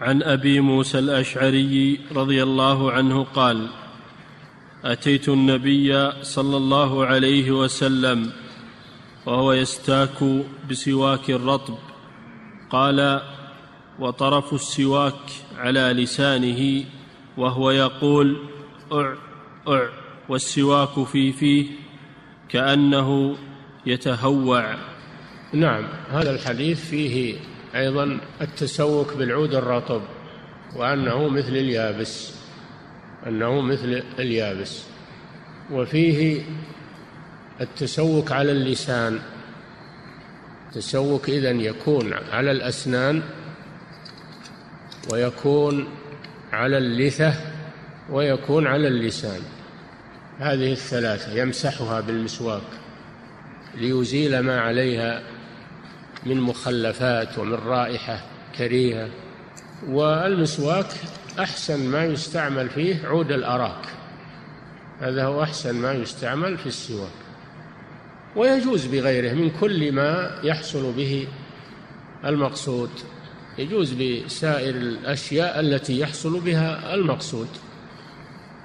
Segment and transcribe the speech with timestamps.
[0.00, 3.68] عن أبي موسى الأشعري رضي الله عنه قال
[4.84, 8.32] أتيت النبي صلى الله عليه وسلم
[9.26, 11.78] وهو يستاك بسواك رطب
[12.70, 13.20] قال
[13.98, 15.20] وطرف السواك
[15.58, 16.84] على لسانه
[17.36, 18.36] وهو يقول
[18.92, 19.14] أع
[19.68, 19.88] أع
[20.28, 21.66] والسواك في فيه
[22.48, 23.36] كأنه
[23.86, 24.74] يتهوع.
[25.52, 27.34] نعم هذا الحديث فيه
[27.74, 30.02] أيضا التسوك بالعود الرطب
[30.76, 32.34] وأنه مثل اليابس
[33.26, 34.82] أنه مثل اليابس.
[35.70, 36.42] وفيه
[37.60, 39.18] التسوك على اللسان
[40.68, 43.22] التسوك إذن يكون على الأسنان
[45.12, 45.88] ويكون
[46.52, 47.34] على اللثة
[48.10, 49.40] ويكون على اللسان.
[50.38, 52.62] هذه الثلاثة يمسحها بالمسواك
[53.74, 55.22] ليزيل ما عليها
[56.26, 58.20] من مخلفات ومن رائحة
[58.58, 59.08] كريهة.
[59.88, 60.86] والمسواك
[61.38, 63.86] أحسن ما يستعمل فيه عود الأراك.
[65.00, 67.20] هذا هو أحسن ما يستعمل في السواك.
[68.36, 71.28] ويجوز بغيره من كل ما يحصل به
[72.24, 72.90] المقصود.
[73.58, 77.48] يجوز بسائر الأشياء التي يحصل بها المقصود.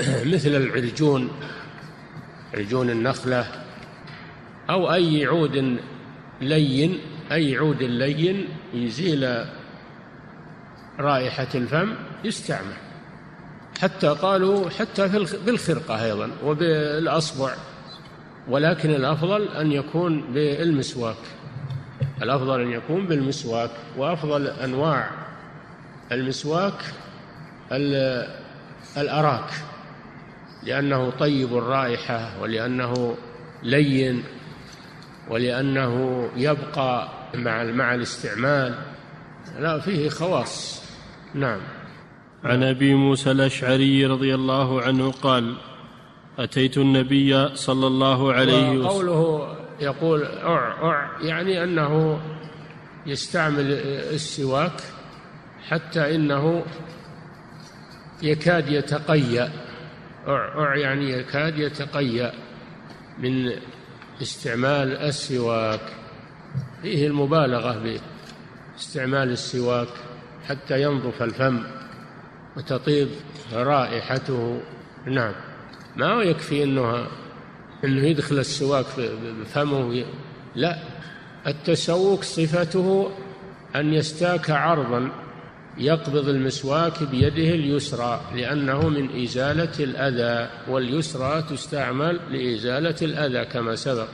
[0.34, 1.30] مثل العرجون
[2.54, 3.46] عرجون النخلة
[4.70, 5.78] أو أي عود
[6.40, 6.98] لين
[7.32, 9.44] أي عود لين يزيل
[10.98, 12.74] رائحة الفم يستعمل.
[13.80, 15.08] حتى قالوا حتى
[15.46, 17.54] بالخرقه أيضا وبالأصبع.
[18.48, 21.16] ولكن الأفضل أن يكون بالمسواك.
[22.22, 23.70] الأفضل أن يكون بالمسواك.
[23.96, 25.10] وأفضل أنواع
[26.12, 26.78] المسواك
[28.96, 29.50] الأراك.
[30.62, 33.16] لأنه طيب الرائحة ولأنه
[33.62, 34.22] لين.
[35.30, 38.74] ولأنه يبقى مع مع الاستعمال.
[39.58, 40.82] لا فيه خواص.
[41.34, 41.60] نعم.
[42.44, 45.56] عن أبي موسى الأشعري رضي الله عنه قال
[46.38, 48.86] أتيت النبي صلى الله عليه وسلم.
[48.86, 52.20] قوله يقول أع أع يعني أنه
[53.06, 53.72] يستعمل
[54.14, 54.80] السواك
[55.68, 56.64] حتى إنه
[58.22, 59.48] يكاد يتقيأ.
[60.28, 62.32] أع أع يعني يكاد يتقيأ
[63.18, 63.52] من
[64.22, 65.80] استعمال السواك.
[66.82, 67.98] فيه المبالغة
[68.74, 69.88] باستعمال السواك
[70.48, 71.62] حتى ينظف الفم
[72.56, 73.08] وتطيب
[73.52, 74.60] رائحته.
[75.06, 75.32] نعم.
[75.96, 77.06] ما يكفي انه
[77.84, 78.86] إنه يدخل السواك
[79.40, 80.04] بفمه
[80.54, 80.78] لا.
[81.46, 83.10] التسوك صفته
[83.76, 85.25] أن يستاك عرضا.
[85.78, 94.08] يقبض المسواك بيده اليسرى لأنه من إزالة الأذى واليسرى تستعمل لإزالة الأذى كما سبق.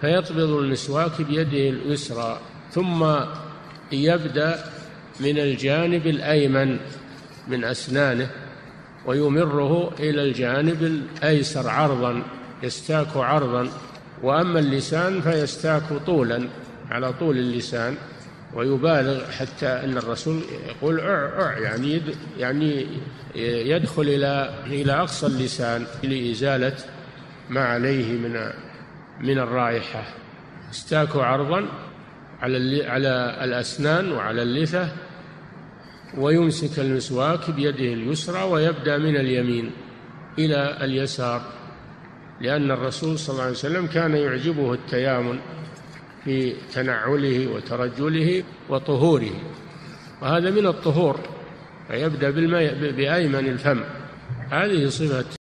[0.00, 2.40] فيقبض المسواك بيده اليسرى
[2.72, 3.06] ثم
[3.92, 4.64] يبدأ
[5.20, 6.78] من الجانب الأيمن
[7.48, 8.30] من أسنانه
[9.06, 12.22] ويمره إلى الجانب الأيسر عرضا
[12.62, 13.68] يستاك عرضا.
[14.22, 16.48] وأما اللسان فيستاك طولا
[16.90, 17.96] على طول اللسان.
[18.54, 22.02] ويبالغ حتى أن الرسول يقول أع أع يعني
[22.38, 22.86] يعني
[23.70, 26.76] يدخل إلى إلى أقصى اللسان لإزالة
[27.50, 28.50] ما عليه من
[29.20, 30.04] من الرائحة.
[30.70, 31.66] استاك عرضا
[32.42, 34.88] على على الأسنان وعلى اللثة
[36.18, 39.70] ويمسك المسواك بيده اليسرى ويبدأ من اليمين
[40.38, 41.42] إلى اليسار
[42.40, 45.38] لأن الرسول صلى الله عليه وسلم كان يعجبه التيامن.
[46.28, 49.30] في تنعله وترجله وطهوره.
[50.22, 51.20] وهذا من الطهور
[51.88, 53.80] فيبدا بالماء بأيمن الفم.
[54.50, 55.37] هذه صفة